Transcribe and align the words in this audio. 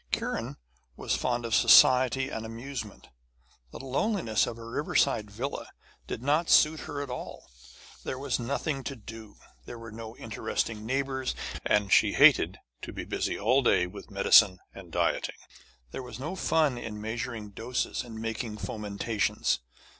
Kiran 0.11 0.55
was 0.97 1.15
fond 1.15 1.45
of 1.45 1.53
society 1.53 2.29
and 2.31 2.43
amusement; 2.43 3.09
the 3.69 3.79
loneliness 3.85 4.47
of 4.47 4.57
her 4.57 4.67
riverside 4.71 5.29
villa 5.29 5.67
did 6.07 6.23
not 6.23 6.49
suit 6.49 6.79
her 6.79 7.03
at 7.03 7.11
all. 7.11 7.51
There 8.03 8.17
was 8.17 8.39
nothing 8.39 8.83
to 8.85 8.95
do, 8.95 9.35
there 9.65 9.77
were 9.77 9.91
no 9.91 10.17
interesting 10.17 10.87
neighbours, 10.87 11.35
and 11.63 11.93
she 11.93 12.13
hated 12.13 12.57
to 12.81 12.91
be 12.91 13.05
busy 13.05 13.37
all 13.39 13.61
day 13.61 13.85
with 13.85 14.09
medicine 14.09 14.57
and 14.73 14.91
dieting. 14.91 15.37
There 15.91 16.01
was 16.01 16.19
no 16.19 16.35
fun 16.35 16.79
in 16.79 16.99
measuring 16.99 17.51
doses 17.51 18.01
and 18.03 18.19
making 18.19 18.57
fomentations. 18.57 19.59